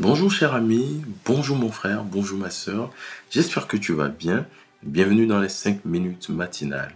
Bonjour 0.00 0.32
cher 0.32 0.54
ami, 0.54 1.02
bonjour 1.26 1.58
mon 1.58 1.70
frère, 1.70 2.04
bonjour 2.04 2.38
ma 2.38 2.48
soeur. 2.48 2.90
J'espère 3.28 3.66
que 3.66 3.76
tu 3.76 3.92
vas 3.92 4.08
bien. 4.08 4.46
Bienvenue 4.82 5.26
dans 5.26 5.40
les 5.40 5.50
5 5.50 5.84
minutes 5.84 6.30
matinales. 6.30 6.94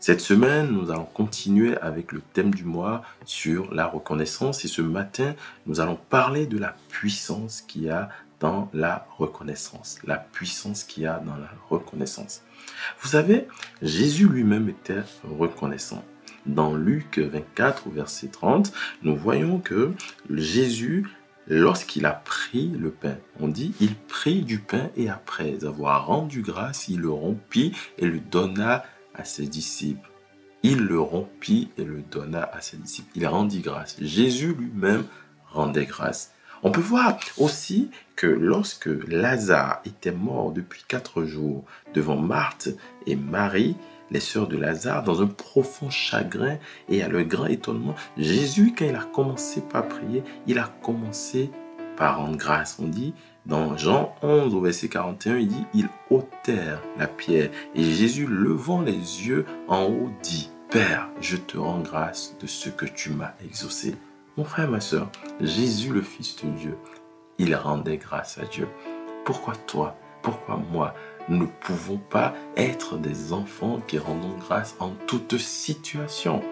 Cette 0.00 0.20
semaine, 0.20 0.72
nous 0.72 0.90
allons 0.90 1.04
continuer 1.04 1.76
avec 1.76 2.10
le 2.10 2.20
thème 2.32 2.52
du 2.52 2.64
mois 2.64 3.02
sur 3.26 3.72
la 3.72 3.86
reconnaissance 3.86 4.64
et 4.64 4.68
ce 4.68 4.82
matin, 4.82 5.36
nous 5.66 5.78
allons 5.78 5.94
parler 5.94 6.46
de 6.46 6.58
la 6.58 6.74
puissance 6.88 7.62
qu'il 7.62 7.84
y 7.84 7.90
a 7.90 8.08
dans 8.40 8.68
la 8.74 9.06
reconnaissance. 9.18 10.00
La 10.02 10.16
puissance 10.16 10.82
qu'il 10.82 11.04
y 11.04 11.06
a 11.06 11.22
dans 11.24 11.36
la 11.36 11.50
reconnaissance. 11.70 12.42
Vous 13.02 13.08
savez, 13.08 13.46
Jésus 13.82 14.28
lui-même 14.28 14.68
était 14.68 15.04
reconnaissant. 15.22 16.04
Dans 16.44 16.74
Luc 16.74 17.20
24, 17.20 17.88
verset 17.90 18.26
30, 18.26 18.72
nous 19.04 19.14
voyons 19.14 19.60
que 19.60 19.92
Jésus 20.28 21.06
lorsqu'il 21.46 22.06
a 22.06 22.12
pris 22.12 22.68
le 22.68 22.90
pain. 22.90 23.16
On 23.40 23.48
dit, 23.48 23.74
il 23.80 23.94
prit 23.94 24.42
du 24.42 24.58
pain 24.58 24.90
et 24.96 25.08
après 25.08 25.64
avoir 25.64 26.06
rendu 26.06 26.42
grâce, 26.42 26.88
il 26.88 27.00
le 27.00 27.10
rompit 27.10 27.72
et 27.98 28.06
le 28.06 28.20
donna 28.20 28.84
à 29.14 29.24
ses 29.24 29.46
disciples. 29.46 30.10
Il 30.62 30.84
le 30.84 31.00
rompit 31.00 31.70
et 31.76 31.84
le 31.84 32.02
donna 32.02 32.48
à 32.52 32.60
ses 32.60 32.76
disciples. 32.76 33.10
Il 33.16 33.26
rendit 33.26 33.60
grâce. 33.60 33.96
Jésus 34.00 34.54
lui-même 34.54 35.04
rendait 35.46 35.86
grâce. 35.86 36.32
On 36.64 36.70
peut 36.70 36.80
voir 36.80 37.18
aussi 37.38 37.90
que 38.14 38.26
lorsque 38.28 38.88
Lazare 39.08 39.80
était 39.84 40.12
mort 40.12 40.52
depuis 40.52 40.84
quatre 40.86 41.24
jours 41.24 41.64
devant 41.92 42.16
Marthe 42.16 42.68
et 43.06 43.16
Marie, 43.16 43.76
les 44.12 44.20
sœurs 44.20 44.46
de 44.46 44.56
Lazare 44.56 45.02
dans 45.02 45.22
un 45.22 45.26
profond 45.26 45.90
chagrin 45.90 46.58
et 46.88 47.02
à 47.02 47.08
leur 47.08 47.24
grand 47.24 47.46
étonnement. 47.46 47.96
Jésus, 48.16 48.74
quand 48.78 48.84
il 48.84 48.94
a 48.94 49.04
commencé 49.04 49.60
par 49.60 49.88
prier, 49.88 50.22
il 50.46 50.58
a 50.58 50.70
commencé 50.82 51.50
par 51.96 52.18
rendre 52.18 52.36
grâce. 52.36 52.78
On 52.80 52.86
dit 52.86 53.12
dans 53.44 53.76
Jean 53.76 54.14
11 54.22 54.54
au 54.54 54.60
verset 54.60 54.88
41, 54.88 55.38
il 55.38 55.48
dit, 55.48 55.64
ils 55.74 55.88
ôtèrent 56.10 56.82
la 56.96 57.08
pierre. 57.08 57.50
Et 57.74 57.82
Jésus, 57.82 58.26
levant 58.26 58.82
les 58.82 58.92
yeux 58.92 59.46
en 59.66 59.84
haut, 59.86 60.10
dit, 60.22 60.50
Père, 60.70 61.10
je 61.20 61.36
te 61.36 61.58
rends 61.58 61.80
grâce 61.80 62.36
de 62.40 62.46
ce 62.46 62.68
que 62.68 62.86
tu 62.86 63.10
m'as 63.10 63.34
exaucé. 63.44 63.96
Mon 64.38 64.44
frère, 64.44 64.70
ma 64.70 64.80
soeur, 64.80 65.10
Jésus 65.40 65.92
le 65.92 66.00
Fils 66.00 66.36
de 66.42 66.48
Dieu, 66.52 66.78
il 67.36 67.54
rendait 67.54 67.98
grâce 67.98 68.38
à 68.38 68.46
Dieu. 68.46 68.66
Pourquoi 69.26 69.54
toi 69.66 69.94
Pourquoi 70.22 70.56
moi 70.56 70.94
nous 71.28 71.36
ne 71.36 71.46
pouvons 71.46 71.98
pas 71.98 72.32
être 72.56 72.96
des 72.96 73.34
enfants 73.34 73.80
qui 73.86 73.98
rendons 73.98 74.38
grâce 74.38 74.74
en 74.80 74.92
toute 75.06 75.36
situation? 75.36 76.42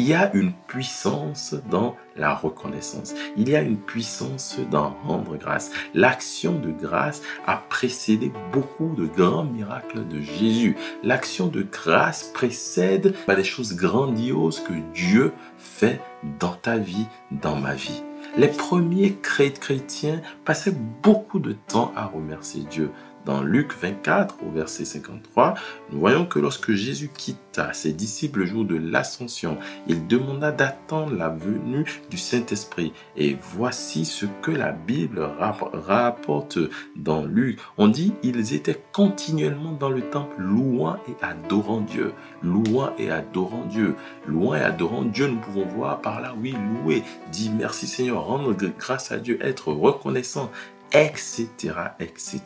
Il 0.00 0.08
y 0.08 0.14
a 0.14 0.34
une 0.34 0.54
puissance 0.66 1.54
dans 1.70 1.94
la 2.16 2.34
reconnaissance. 2.34 3.14
Il 3.36 3.50
y 3.50 3.54
a 3.54 3.60
une 3.60 3.76
puissance 3.76 4.58
dans 4.70 4.96
rendre 5.04 5.36
grâce. 5.36 5.70
L'action 5.92 6.58
de 6.58 6.70
grâce 6.70 7.20
a 7.46 7.58
précédé 7.68 8.32
beaucoup 8.50 8.94
de 8.96 9.04
grands 9.04 9.44
miracles 9.44 10.08
de 10.08 10.22
Jésus. 10.22 10.74
L'action 11.02 11.48
de 11.48 11.66
grâce 11.70 12.30
précède 12.32 13.14
des 13.28 13.44
choses 13.44 13.76
grandioses 13.76 14.60
que 14.60 14.72
Dieu 14.94 15.34
fait 15.58 16.00
dans 16.38 16.54
ta 16.54 16.78
vie, 16.78 17.06
dans 17.30 17.56
ma 17.56 17.74
vie. 17.74 18.02
Les 18.38 18.48
premiers 18.48 19.18
chrétiens 19.20 20.22
passaient 20.46 20.76
beaucoup 21.02 21.40
de 21.40 21.52
temps 21.52 21.92
à 21.94 22.06
remercier 22.06 22.64
Dieu. 22.70 22.90
Dans 23.26 23.42
Luc 23.42 23.74
24, 23.78 24.38
au 24.46 24.50
verset 24.50 24.86
53, 24.86 25.52
nous 25.92 26.00
voyons 26.00 26.24
que 26.24 26.38
lorsque 26.38 26.72
Jésus 26.72 27.10
quitta 27.50 27.72
ses 27.72 27.92
disciples 27.92 28.40
le 28.40 28.46
jour 28.46 28.64
de 28.64 28.76
l'ascension, 28.76 29.58
il 29.86 30.06
demanda 30.06 30.52
d'attendre 30.52 31.14
la 31.16 31.28
venue 31.28 31.84
du 32.10 32.16
Saint-Esprit. 32.16 32.92
Et 33.16 33.36
voici 33.54 34.04
ce 34.04 34.26
que 34.42 34.50
la 34.50 34.72
Bible 34.72 35.20
rapporte 35.38 36.58
dans 36.96 37.24
Luc. 37.24 37.58
On 37.78 37.88
dit, 37.88 38.12
ils 38.22 38.54
étaient 38.54 38.80
continuellement 38.92 39.72
dans 39.72 39.90
le 39.90 40.02
temple 40.02 40.36
louant 40.38 40.96
et 41.08 41.24
adorant 41.24 41.80
Dieu. 41.80 42.12
Louant 42.42 42.92
et 42.98 43.10
adorant 43.10 43.64
Dieu. 43.66 43.96
Louant 44.26 44.54
et 44.54 44.62
adorant 44.62 45.02
Dieu, 45.02 45.28
nous 45.28 45.40
pouvons 45.40 45.66
voir 45.66 46.00
par 46.00 46.20
là, 46.20 46.34
oui, 46.40 46.54
louer, 46.84 47.02
dire 47.32 47.52
merci 47.56 47.86
Seigneur, 47.86 48.24
rendre 48.24 48.54
grâce 48.78 49.12
à 49.12 49.18
Dieu, 49.18 49.38
être 49.42 49.72
reconnaissant 49.72 50.50
etc., 50.92 51.48
etc. 51.98 52.40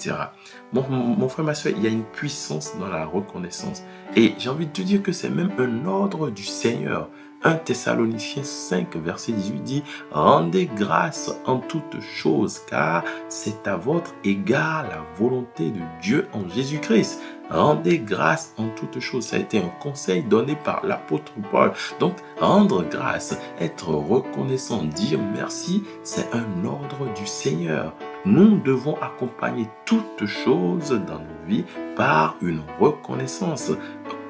Mon, 0.73 1.29
frère, 1.29 1.45
ma 1.45 1.55
soeur, 1.55 1.73
il 1.77 1.83
y 1.83 1.87
a 1.87 1.91
une 1.91 2.05
puissance 2.05 2.77
dans 2.79 2.89
la 2.89 3.07
reconnaissance. 3.07 3.83
Et 4.17 4.35
j'ai 4.39 4.49
envie 4.49 4.67
de 4.67 4.73
te 4.73 4.83
dire 4.83 5.03
que 5.03 5.13
c'est 5.13 5.31
même 5.31 5.53
un 5.59 5.87
ordre 5.87 6.31
du 6.31 6.45
Seigneur. 6.45 7.09
1 7.47 7.57
Thessaloniciens 7.57 8.43
5, 8.43 8.97
verset 8.97 9.33
18 9.33 9.63
dit, 9.63 9.83
Rendez 10.11 10.67
grâce 10.75 11.31
en 11.45 11.59
toutes 11.59 12.01
choses, 12.01 12.61
car 12.67 13.05
c'est 13.29 13.69
à 13.69 13.77
votre 13.77 14.15
égard 14.25 14.85
la 14.89 15.05
volonté 15.19 15.71
de 15.71 15.81
Dieu 16.01 16.27
en 16.33 16.49
Jésus-Christ. 16.49 17.21
Rendez 17.51 17.99
grâce 17.99 18.55
en 18.57 18.69
toutes 18.71 18.99
choses. 19.01 19.27
Ça 19.27 19.37
a 19.37 19.41
été 19.41 19.59
un 19.59 19.69
conseil 19.83 20.23
donné 20.23 20.57
par 20.57 20.87
l'apôtre 20.87 21.33
Paul. 21.51 21.73
Donc, 22.01 22.17
rendre 22.41 22.83
grâce, 22.83 23.39
être 23.61 23.91
reconnaissant, 23.91 24.83
dire 24.83 25.19
merci, 25.21 25.85
c'est 26.03 26.33
un 26.33 26.65
ordre 26.65 27.13
du 27.15 27.27
Seigneur. 27.27 27.95
Nous 28.27 28.59
devons 28.59 28.97
accompagner 29.03 29.69
toutes 29.85 30.25
choses 30.25 30.91
dans 30.91 31.19
nos 31.19 31.47
vies 31.47 31.65
par 31.95 32.37
une 32.41 32.63
reconnaissance. 32.81 33.73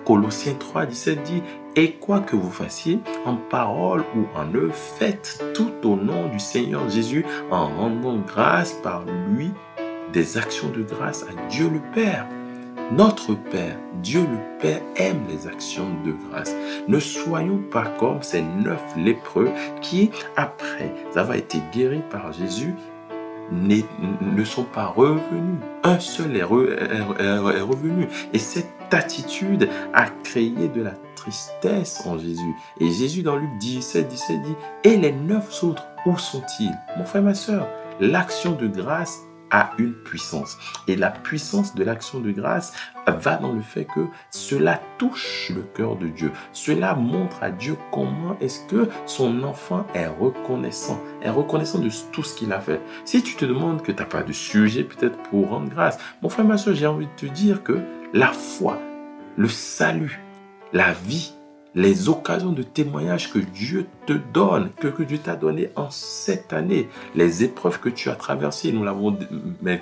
Colossiens 0.04 0.54
3, 0.58 0.86
17 0.86 1.22
dit, 1.22 1.42
et 1.76 1.92
quoi 1.92 2.20
que 2.20 2.34
vous 2.34 2.50
fassiez, 2.50 3.00
en 3.24 3.36
parole 3.36 4.04
ou 4.16 4.26
en 4.36 4.52
œuvre, 4.54 4.74
faites 4.74 5.42
tout 5.54 5.72
au 5.84 5.96
nom 5.96 6.28
du 6.28 6.38
Seigneur 6.40 6.88
Jésus 6.88 7.24
en 7.50 7.68
rendant 7.68 8.18
grâce 8.18 8.72
par 8.82 9.04
lui 9.28 9.52
des 10.12 10.38
actions 10.38 10.68
de 10.70 10.82
grâce 10.82 11.22
à 11.24 11.48
Dieu 11.48 11.70
le 11.70 11.80
Père. 11.94 12.26
Notre 12.92 13.34
Père, 13.34 13.78
Dieu 14.02 14.20
le 14.20 14.58
Père, 14.60 14.82
aime 14.96 15.22
les 15.28 15.46
actions 15.46 15.88
de 16.04 16.12
grâce. 16.28 16.54
Ne 16.86 16.98
soyons 16.98 17.62
pas 17.70 17.86
comme 17.98 18.22
ces 18.22 18.42
neuf 18.42 18.82
lépreux 18.96 19.50
qui, 19.80 20.10
après 20.36 20.92
avoir 21.16 21.36
été 21.36 21.58
guéris 21.72 22.02
par 22.10 22.32
Jésus, 22.32 22.74
ne 23.52 24.44
sont 24.44 24.64
pas 24.64 24.86
revenus. 24.86 25.60
Un 25.82 25.98
seul 25.98 26.36
est, 26.36 26.42
revenu. 26.42 28.08
Et 28.32 28.38
cette 28.38 28.68
attitude 28.90 29.68
a 29.92 30.06
créé 30.22 30.68
de 30.68 30.82
la 30.82 30.94
tristesse 31.16 32.02
en 32.06 32.18
Jésus. 32.18 32.54
Et 32.80 32.90
Jésus 32.90 33.22
dans 33.22 33.36
Luc 33.36 33.50
17, 33.58 34.08
17 34.08 34.42
dit, 34.42 34.54
et 34.84 34.96
les 34.96 35.12
neuf 35.12 35.62
autres, 35.64 35.84
où 36.06 36.16
sont-ils? 36.18 36.76
Mon 36.96 37.04
frère, 37.04 37.22
ma 37.22 37.34
soeur, 37.34 37.68
l'action 38.00 38.52
de 38.52 38.66
grâce 38.66 39.20
une 39.78 39.92
puissance. 39.92 40.58
Et 40.88 40.96
la 40.96 41.10
puissance 41.10 41.74
de 41.74 41.84
l'action 41.84 42.20
de 42.20 42.30
grâce 42.30 42.72
va 43.06 43.36
dans 43.36 43.52
le 43.52 43.60
fait 43.60 43.84
que 43.84 44.06
cela 44.30 44.80
touche 44.98 45.50
le 45.54 45.62
cœur 45.62 45.96
de 45.96 46.08
Dieu. 46.08 46.32
Cela 46.52 46.94
montre 46.94 47.42
à 47.42 47.50
Dieu 47.50 47.76
comment 47.92 48.36
est-ce 48.40 48.66
que 48.66 48.88
son 49.06 49.42
enfant 49.42 49.86
est 49.94 50.06
reconnaissant, 50.06 51.00
est 51.22 51.30
reconnaissant 51.30 51.78
de 51.78 51.90
tout 52.12 52.22
ce 52.22 52.34
qu'il 52.34 52.52
a 52.52 52.60
fait. 52.60 52.80
Si 53.04 53.22
tu 53.22 53.36
te 53.36 53.44
demandes 53.44 53.82
que 53.82 53.92
tu 53.92 53.98
n'as 53.98 54.08
pas 54.08 54.22
de 54.22 54.32
sujet 54.32 54.84
peut-être 54.84 55.18
pour 55.24 55.50
rendre 55.50 55.68
grâce, 55.68 55.98
mon 56.22 56.28
frère, 56.28 56.46
ma 56.46 56.58
soeur, 56.58 56.74
j'ai 56.74 56.86
envie 56.86 57.06
de 57.06 57.12
te 57.16 57.26
dire 57.26 57.62
que 57.62 57.80
la 58.12 58.28
foi, 58.28 58.78
le 59.36 59.48
salut, 59.48 60.20
la 60.72 60.92
vie, 60.92 61.33
les 61.74 62.08
occasions 62.08 62.52
de 62.52 62.62
témoignage 62.62 63.32
que 63.32 63.38
Dieu 63.38 63.86
te 64.06 64.12
donne, 64.12 64.70
que, 64.80 65.02
Dieu 65.02 65.18
t'a 65.18 65.36
donné 65.36 65.70
en 65.76 65.90
cette 65.90 66.52
année, 66.52 66.88
les 67.14 67.44
épreuves 67.44 67.80
que 67.80 67.88
tu 67.88 68.10
as 68.10 68.14
traversées, 68.14 68.72
nous 68.72 68.84
l'avons 68.84 69.16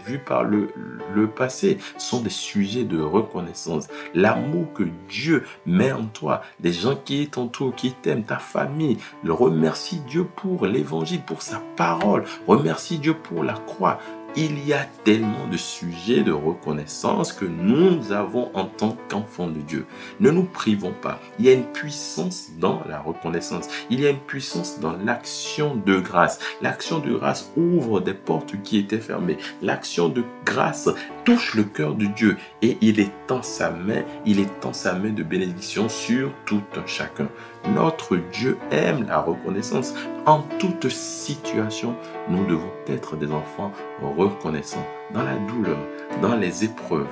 vu 0.06 0.18
par 0.18 0.44
le, 0.44 0.68
le 1.14 1.26
passé, 1.26 1.78
sont 1.98 2.20
des 2.20 2.30
sujets 2.30 2.84
de 2.84 3.00
reconnaissance. 3.00 3.88
L'amour 4.14 4.72
que 4.72 4.84
Dieu 5.08 5.44
met 5.66 5.92
en 5.92 6.04
toi, 6.04 6.42
les 6.62 6.72
gens 6.72 6.96
qui 6.96 7.28
t'entourent, 7.28 7.74
qui 7.74 7.92
t'aiment, 7.92 8.24
ta 8.24 8.38
famille, 8.38 8.98
le 9.22 9.32
remercie 9.32 10.00
Dieu 10.08 10.24
pour 10.24 10.66
l'évangile, 10.66 11.22
pour 11.22 11.42
sa 11.42 11.62
parole, 11.76 12.24
remercie 12.46 12.98
Dieu 12.98 13.14
pour 13.14 13.44
la 13.44 13.54
croix. 13.54 13.98
Il 14.34 14.66
y 14.66 14.72
a 14.72 14.86
tellement 15.04 15.46
de 15.46 15.58
sujets 15.58 16.22
de 16.22 16.32
reconnaissance 16.32 17.34
que 17.34 17.44
nous 17.44 18.12
avons 18.12 18.50
en 18.54 18.64
tant 18.64 18.96
qu'enfants 19.10 19.48
de 19.48 19.60
Dieu. 19.60 19.84
Ne 20.20 20.30
nous 20.30 20.44
privons 20.44 20.94
pas. 21.02 21.20
Il 21.38 21.44
y 21.44 21.50
a 21.50 21.52
une 21.52 21.66
puissance 21.66 22.48
dans 22.58 22.82
la 22.88 22.98
reconnaissance. 22.98 23.68
Il 23.90 24.00
y 24.00 24.06
a 24.06 24.10
une 24.10 24.20
puissance 24.20 24.80
dans 24.80 24.96
l'action 24.96 25.76
de 25.76 26.00
grâce. 26.00 26.38
L'action 26.62 26.98
de 26.98 27.12
grâce 27.12 27.52
ouvre 27.58 28.00
des 28.00 28.14
portes 28.14 28.54
qui 28.62 28.78
étaient 28.78 29.00
fermées. 29.00 29.36
L'action 29.60 30.08
de 30.08 30.24
grâce 30.46 30.88
touche 31.26 31.54
le 31.54 31.64
cœur 31.64 31.94
de 31.94 32.06
Dieu 32.06 32.38
et 32.62 32.78
il 32.80 33.00
étend 33.00 33.42
sa 33.42 33.70
main, 33.70 34.02
il 34.24 34.40
étend 34.40 34.72
sa 34.72 34.94
main 34.94 35.10
de 35.10 35.22
bénédiction 35.22 35.90
sur 35.90 36.32
tout 36.46 36.62
un 36.74 36.86
chacun. 36.86 37.28
Notre 37.74 38.16
Dieu 38.16 38.56
aime 38.70 39.06
la 39.06 39.20
reconnaissance. 39.20 39.94
En 40.24 40.42
toute 40.60 40.88
situation, 40.88 41.96
nous 42.28 42.46
devons 42.46 42.70
être 42.86 43.16
des 43.16 43.32
enfants 43.32 43.72
reconnaissants 44.00 44.86
dans 45.12 45.24
la 45.24 45.34
douleur, 45.34 45.78
dans 46.20 46.36
les 46.36 46.62
épreuves, 46.62 47.08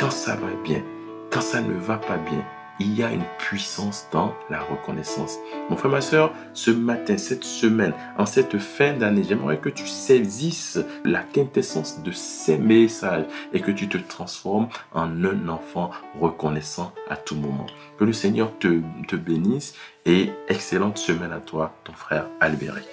quand 0.00 0.10
ça 0.10 0.34
va 0.36 0.48
bien, 0.62 0.82
quand 1.30 1.42
ça 1.42 1.60
ne 1.60 1.74
va 1.74 1.98
pas 1.98 2.16
bien. 2.16 2.42
Il 2.80 2.94
y 2.94 3.02
a 3.02 3.12
une 3.12 3.24
puissance 3.38 4.08
dans 4.12 4.34
la 4.50 4.60
reconnaissance. 4.60 5.38
Mon 5.70 5.76
frère, 5.76 5.90
ma 5.90 6.00
soeur, 6.00 6.32
ce 6.52 6.70
matin, 6.70 7.16
cette 7.16 7.44
semaine, 7.44 7.92
en 8.18 8.26
cette 8.26 8.58
fin 8.58 8.92
d'année, 8.94 9.24
j'aimerais 9.26 9.58
que 9.58 9.68
tu 9.68 9.86
saisisses 9.86 10.78
la 11.04 11.20
quintessence 11.20 12.02
de 12.02 12.12
ces 12.12 12.58
messages 12.58 13.26
et 13.52 13.60
que 13.60 13.70
tu 13.70 13.88
te 13.88 13.98
transformes 13.98 14.68
en 14.92 15.24
un 15.24 15.48
enfant 15.48 15.90
reconnaissant 16.20 16.92
à 17.08 17.16
tout 17.16 17.36
moment. 17.36 17.66
Que 17.98 18.04
le 18.04 18.12
Seigneur 18.12 18.52
te, 18.58 19.16
bénisse 19.16 19.74
et 20.06 20.30
excellente 20.48 20.98
semaine 20.98 21.32
à 21.32 21.40
toi, 21.40 21.74
ton 21.84 21.92
frère 21.92 22.26
Albéric. 22.40 22.88